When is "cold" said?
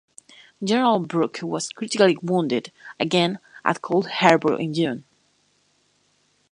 3.83-4.07